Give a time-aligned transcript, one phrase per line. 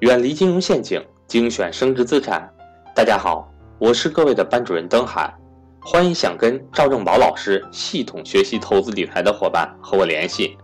[0.00, 2.46] 远离金融陷阱，精选升值资产。
[2.94, 5.34] 大家好，我是各位的班主任登海，
[5.80, 10.54] 欢迎想跟赵正宝老师系统学习投资理财的伙伴和我联系，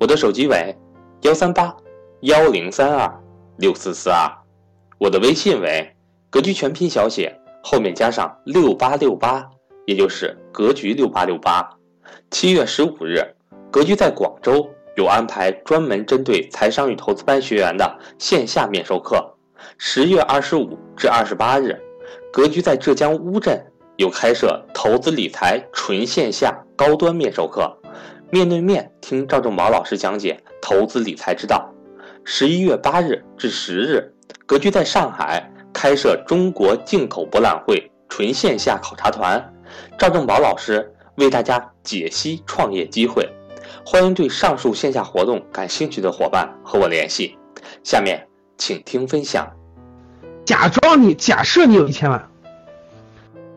[0.00, 0.76] 我的手机为
[1.20, 1.72] 幺三八
[2.22, 3.08] 幺零三二
[3.58, 4.28] 六四四二，
[4.98, 5.88] 我的微信为
[6.28, 9.48] 格局全拼小写后面加上六八六八，
[9.86, 11.70] 也就是格局六八六八。
[12.32, 13.22] 七月十五日，
[13.70, 14.68] 格局在广州。
[14.96, 19.34] 有安排专门针对财商与投资班学员的线下面授课。
[19.78, 21.80] 十月二十五至二十八日，
[22.32, 23.64] 格局在浙江乌镇
[23.96, 27.74] 有开设投资理财纯线下高端面授课，
[28.30, 31.72] 面对面听赵正宝老师讲解投资理财之道。
[32.24, 34.12] 十一月八日至十日，
[34.46, 39.52] 格局在上海开设中国进口博览会纯线下考察团，
[39.98, 43.28] 赵正宝老师为大家解析创业机会。
[43.84, 47.36] 欢迎对上述线下活动感兴趣的伙伴和我联系。
[47.82, 49.56] 下面请听分享。
[50.44, 52.30] 假装你假设你有一千万，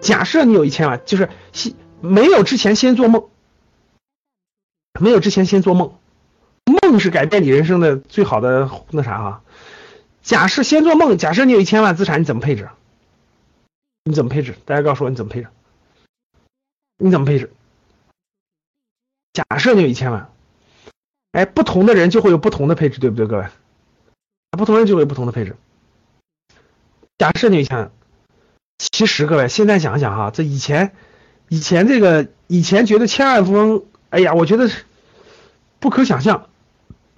[0.00, 3.28] 假设你有一千万，就是先没有之前先做梦，
[5.00, 5.94] 没有之前先做梦，
[6.64, 9.42] 梦是改变你人生的最好的那啥哈。
[10.22, 12.68] 假设先做梦，假设你有一千万资产，你怎么配置？
[14.04, 14.54] 你怎么配置？
[14.64, 15.48] 大家告诉我你怎么配置？
[16.98, 17.52] 你怎么配置？
[19.32, 20.30] 假设你有一千万，
[21.32, 23.46] 哎，不同的人就会有不同的配置，对不对，各位？
[24.50, 25.56] 不同人就会有不同的配置。
[27.16, 27.90] 假设你有一千万，
[28.78, 30.92] 其实各位现在想想哈，这以前，
[31.48, 34.70] 以前这个以前觉得千万富翁，哎呀，我觉得
[35.78, 36.46] 不可想象。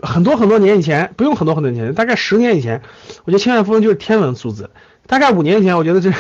[0.02, 2.82] 很多很多年以前，不用很多很多年，大概十年以前，
[3.24, 4.70] 我觉得千万富翁就是天文数字。
[5.06, 6.12] 大概五年前，我觉得这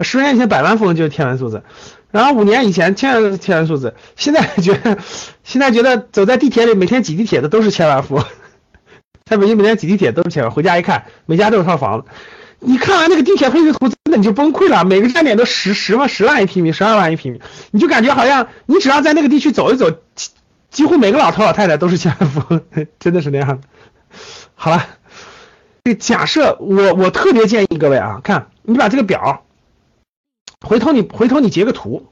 [0.00, 1.62] 十年前百万富翁就是天文数字。
[2.10, 4.98] 然后五年以前，千万千万数字，现在觉得，
[5.44, 8.24] 现在觉得走在地铁里每天挤地铁的都是千万富翁，
[9.24, 12.08] 在北京每天挤地铁都是千万，回家一看，每家都有套房子。
[12.58, 17.40] 你看完那个地铁配置图，真的你就崩溃了，每个站点都十十万十万一平米，十二万一平米，
[17.70, 19.90] 你就感觉好像你只要在那个地区走一走，
[20.70, 22.60] 几乎每个老头老太太都是千万富翁，
[22.98, 23.60] 真的是那样。
[24.54, 24.84] 好了，
[25.84, 29.44] 这假设我我特别建议各位啊，看你把这个表。
[30.66, 32.06] 回头你回头你截个图，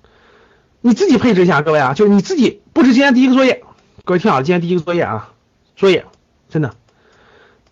[0.81, 3.63] 你自己配置一下，各位啊，就是你自己布置今天第一个作业。
[4.07, 5.33] 各位听好了，今天第一个作业啊，
[5.77, 6.07] 作业
[6.49, 6.75] 真的，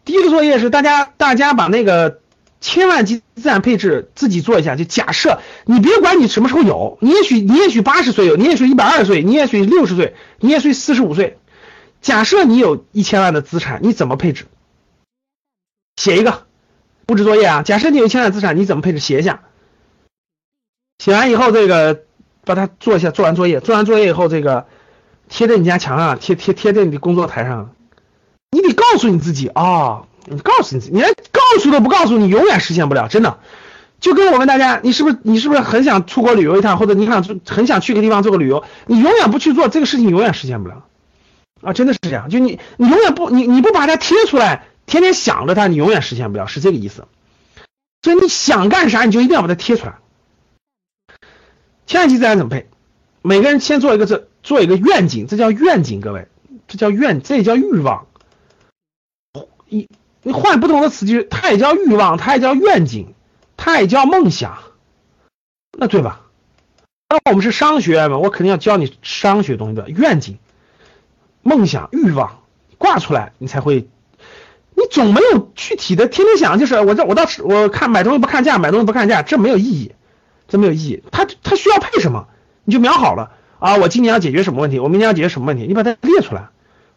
[0.04, 2.20] 第一个作业是大家大家把那个
[2.60, 4.76] 千万级资产配置自己做一下。
[4.76, 11.38] 就假设你别管你什么时候有，你也许你也许八十岁有，你也许一百二十岁，你也许六十岁，你也许四十五岁。
[12.02, 14.44] 假设你有一千万的资产，你怎么配置？
[15.96, 16.44] 写一个
[17.06, 17.62] 布置作业啊。
[17.62, 18.98] 假设你有一千万资产，你怎么配置？
[18.98, 19.40] 写一下。
[20.98, 22.02] 写完以后，这个
[22.44, 24.66] 把它做一下，做完作业，做完作业以后，这个
[25.28, 27.74] 贴在你家墙上，贴贴贴在你的工作台上。
[28.50, 33.38] 你得告诉你自己啊，你告诉你自己，你连告诉都不告诉你，永远实现不了，真的。
[33.98, 40.84] 就跟我问大家，你是不是你是不是很想出国旅游一趟，或者你想很想去个地方做个旅游，你永远不去做这个事情，永远实现不了
[41.62, 42.28] 啊，真的是这样。
[42.28, 47.06] 就你你永远不你你不把它贴出来，天天想着它，你永远实现不了，是这个意思。
[48.02, 49.98] 所以你想干啥，你就一定要把它贴出来。
[51.86, 52.68] 千万级资产怎么配？
[53.22, 56.28] 每个人先做一个这做一个愿景，这叫愿景，各位，
[56.68, 58.06] 这叫愿，这也叫欲望。
[59.68, 59.88] 一
[60.22, 63.14] 你换不同的词句，它也叫欲望，它也叫愿景，
[63.56, 64.58] 它也叫梦想，
[65.76, 66.22] 那对吧？
[67.08, 70.38] 那我们是商学院嘛，我肯定要教你商学东西的愿景、
[71.42, 72.42] 梦想、欲望
[72.78, 73.88] 挂出来，你才会。
[74.76, 79.92] 你总没有具体的，天天想就是我这我到我看买东西不看价，买东西不看价，这没有意义。
[80.48, 82.28] 这没有意义，他他需要配什么，
[82.62, 83.78] 你就瞄好了啊！
[83.78, 86.50] 我今年要解决什么问题，我明年要解决什么问题，你把它列出来，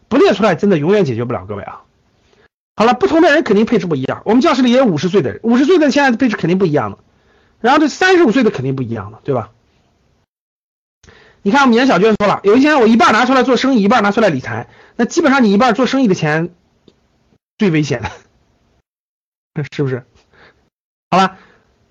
[0.06, 1.80] 不列出来真的永远解决不了，各位啊！
[2.76, 6.98] 好了，不同的人肯定配置不一样，我们教室里也有五十岁的人，五十岁的现在配置肯定不一样的，
[7.60, 9.50] 然后这三十五岁的肯定不一样的，对吧？
[11.42, 16.50] 你看我们严小娟说了，有一天我一半拿出来做生意，一半拿出来理财，那基本上你一半做生意的钱
[17.60, 18.10] 最危险的，
[19.70, 20.06] 是不是？
[21.10, 21.36] 好了。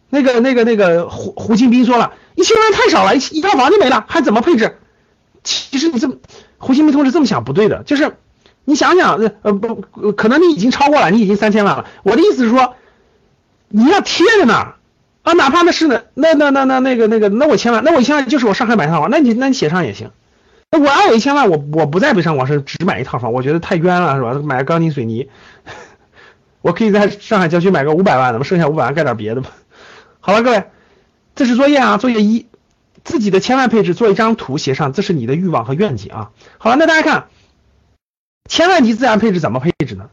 [0.09, 4.79] 那个、那个、那个胡胡金斌说了，一千万太少了，一一套房就没了，还怎么配置？
[5.43, 6.15] 其实你这么，
[6.57, 8.17] 胡金斌同志这么想不对的，就是
[8.65, 11.85] 你想想，呃不，可能你已经超过了，你已经三千万了。
[12.01, 12.73] 我的意思是说，
[13.67, 14.75] 你要贴着那儿
[15.21, 20.09] 啊，哪怕那是那那那那那那个那个，那我千万，那我千万就是我上海买套房，那你那你写上也行。
[20.71, 24.33] 那我要有一千万，我我不在北上广深只买一套房，我觉得太冤了，是吧？
[24.43, 25.29] 买个钢筋水泥，
[26.61, 29.49] 我可以在上海郊区买个五百万的，剩下五百万干点别的吧。
[30.19, 30.65] 好了，各位，
[31.35, 32.45] 这是作业啊，作业一，
[33.03, 36.31] 自己的千万配置做一张图，写上这是你的欲望和愿景啊。
[36.59, 37.27] 好了，那大家看，
[38.47, 40.09] 千万级资产配置怎么配置呢？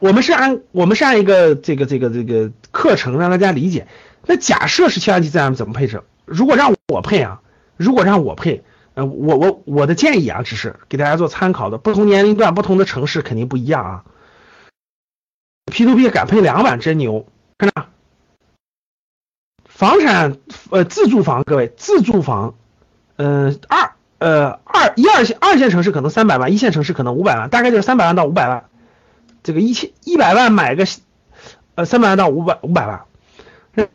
[0.00, 3.86] 我们是按我们是按一个这个这个这个课程让大家理解。
[4.26, 6.02] 那假设是千万级资产怎么配置？
[6.24, 7.40] 如果让我配啊，
[7.76, 8.64] 如果让我配，
[8.94, 11.78] 呃，我我我的建议啊，只是给大家做参考的。
[11.78, 14.04] 不同年龄段、不同的城市肯定不一样啊。
[15.66, 17.86] P to P 敢配两万真牛，看着。
[19.66, 20.36] 房产
[20.70, 22.54] 呃自住房，各位自住房，
[23.16, 28.64] 呃二呃二一二线二线城市可能三百万，一线城市可能五百万，大概就是三百万到五百万。
[29.42, 30.86] 这个一千一百万买个
[31.74, 33.04] 呃三百万到五百五百万。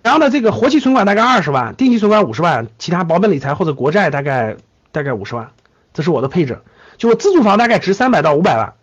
[0.01, 4.57] 然后呢，这个活期存款大概二十万，定期存款五十万，其他保本理财或者国债大概
[4.91, 5.51] 大概五十万，
[5.93, 6.59] 这是我的配置。
[6.97, 8.73] 就我自住房大概值三百到五百万，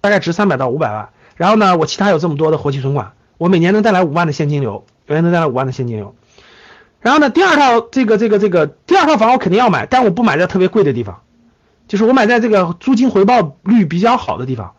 [0.00, 1.10] 大概值三百到五百万。
[1.36, 6.14] 然后呢，我其他有这么多的活期存款，我每年能带来五万的现金流，每年能带来五万的现金流。
[7.00, 11.22] 然后呢，第二套这个这个这个第二套房我肯定要买，但我不买在特别贵的地方，
[11.88, 14.72] 就是我买在这个租金回报率比较好的地方。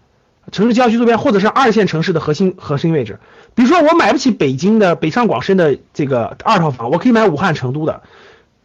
[0.52, 3.20] 城市郊区周边，或者是二线城市的核心核心位置，
[3.54, 8.02] 比如说我买不起北京的、北上广深的这个二套房，我可以买武汉、成都的，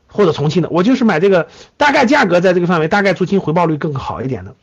[0.06, 4.54] 或者重庆的，我就是买这个大概价格在这个范围，大概租金回报率更好一点的。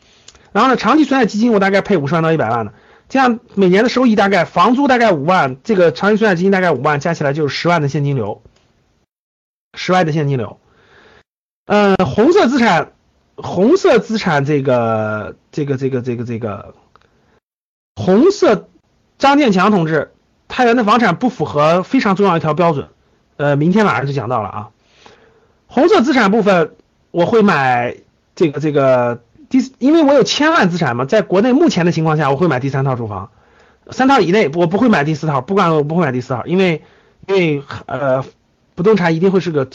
[0.51, 2.73] 然后呢，长期存在基金我大概配五十万到一百万的，
[3.09, 8.41] 这样每年的收益大概房租大概五万，这个长期存在基金大概五万，加起来就是十万的现金流，
[9.75, 10.59] 十万的现金流。
[11.65, 12.91] 嗯，红色资产，
[13.35, 16.75] 红色资产这个这个这个这个这个。
[17.95, 18.69] 红色，
[19.19, 20.13] 张建强同志，
[20.47, 22.89] 太原的房产不符合非常重要一条标准，
[23.37, 24.69] 呃，明天晚上就讲到了啊。
[25.73, 26.75] 红色资产部分，
[27.09, 27.95] 我会买
[28.35, 33.31] 这个这个第，因为我有千万资产嘛，在国内目前的情况下，我会买第三套住房，
[33.89, 36.83] 三套以内我不会买第四套，不管我不会买第四套，因为
[37.25, 38.23] 因为呃，
[38.75, 39.67] 不动产一定会是个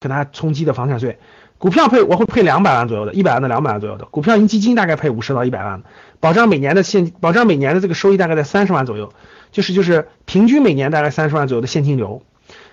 [0.00, 1.18] 给它冲击的房产税。
[1.56, 5.88] 股票配我会配两百万左右的，一百万到两百万左右的股票型基金大概配五十到一百万的，
[6.20, 9.14] 保障每年的现保障每年的这个收益大概在三十万左右，
[9.50, 12.22] 就是就是平均每年大概三十万左右的现金流，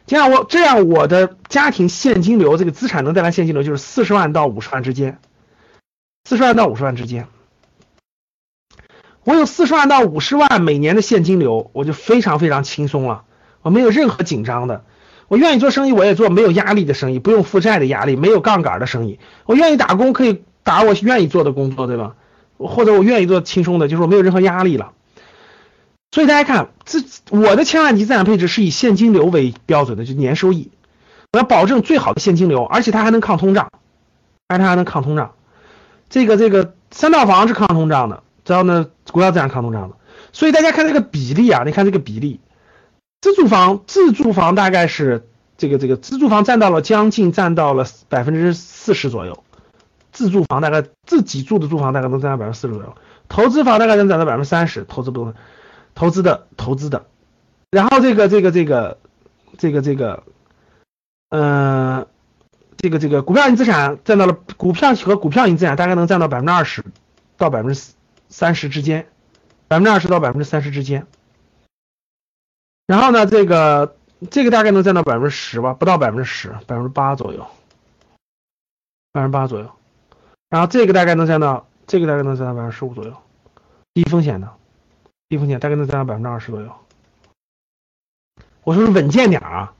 [0.09, 5.19] 这样我这样我的家庭现金流这个资产能带来现金流就是四十万到五十万之间，
[6.23, 7.27] 四十万到五十万之间，
[9.23, 13.25] 我有四十万到五十万每年的现金流，我就非常非常轻松了，
[13.61, 14.83] 我没有任何紧张的。
[15.27, 19.19] 我愿意做生意，我也做没有压力的生意，不用负债的压力，没有杠杆的生意。
[19.45, 22.15] 我愿意打工，可以打我愿意做的工作，对吧？
[22.57, 24.93] 或者我愿意做轻松的，就是我没有任何压力了。
[26.11, 30.71] 所以大家看，这我的千万级资产配置是以现金流为标准的，就年收益，
[31.33, 33.69] 我要保证最好的现金流，而且它还能抗通胀，
[34.47, 35.33] 而且它还能抗通胀。
[36.09, 39.95] 这个这个三套房是抗通胀的，然后呢，国家资产抗通胀的。
[40.31, 42.39] 所以大家看这个比例啊，你看这个比例。
[43.21, 45.27] 自住房，自住房大概是
[45.57, 49.43] 这个这个自住房占到了将近占到了百分之四十左右，
[50.13, 52.95] 自住房大概自己住的住房大概能占到百分之四十左右，
[53.27, 55.41] 投资房大概能占到百分之三十，投资不动产，
[55.99, 57.07] 投资的投资的，
[57.71, 58.97] 然后这个这个这个
[59.57, 60.23] 这个这个，
[61.27, 62.07] 嗯，
[62.77, 66.85] 这个这个股票型资产占到了股票和股票型资产大概能占到百分之二十
[67.35, 67.91] 到百分之
[68.29, 69.09] 三十之间，
[69.67, 71.05] 百分之二十到百分之三十之间。
[72.87, 73.97] 然后呢，这个
[74.31, 77.45] 这个大概能占到百分之十吧，不到百分之十，百分之八左右，
[79.11, 79.69] 百分之八左右。
[80.49, 83.13] 然后这个大概能占到，这个大概能占到百分之十五左右，
[83.93, 84.49] 低风险的，
[85.29, 86.71] 低风险大概能占到百分之二十左右。
[88.63, 89.73] 我说是稳健点啊，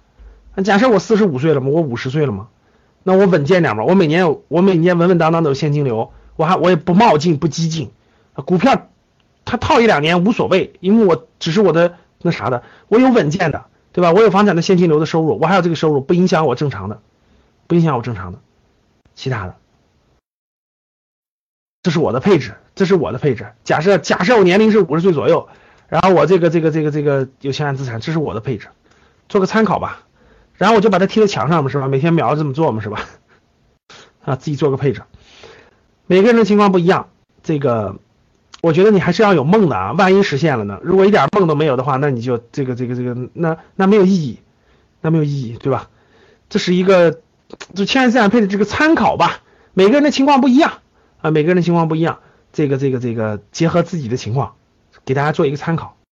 [0.55, 2.49] 那假设我四十五岁了嘛，我五十岁了嘛，
[3.01, 7.91] 那我稳健点吧，我每年有我每年稳稳当当的有现金流，我还我也不冒进不激进，
[8.45, 8.89] 股票
[9.43, 11.97] 它套一两年无所谓，因为我只是我的。
[12.21, 14.11] 那啥的，我有稳健的，对吧？
[14.11, 16.99] 我有房产的现金流的收入，我还有这个收入，不影响我正常的，
[17.65, 18.39] 不影响我正常的，
[19.15, 19.55] 其他的，
[21.89, 23.47] 这是我的配置，这是我的配置。
[23.63, 25.49] 假设假设我年龄是五十岁左右，
[25.87, 28.67] 然后我这个这个这个这个有千万资产，这是我的配置，
[29.27, 30.05] 做个参考吧。
[30.53, 31.87] 然后我就把它贴在墙上嘛，是吧？
[31.87, 33.01] 每天秒这么做嘛，是吧？
[34.23, 35.01] 啊，自己做个配置。
[36.05, 37.09] 每个人的情况不一样，
[37.41, 37.95] 这个。
[38.61, 40.77] 我觉得你还是要有梦的啊，万一实现了呢？
[40.83, 44.41] 如果一点梦都没有的话，那你就这个这个这个，那那没有意义，
[45.01, 45.89] 那没有意义，对吧？
[46.49, 47.21] 这是一个
[47.73, 49.39] 就千万资产配的这个参考吧，
[49.73, 50.73] 每个人的情况不一样
[51.21, 52.19] 啊，每个人的情况不一样，
[52.53, 54.55] 这个这个这个结合自己的情况，
[55.05, 55.95] 给大家做一个参考。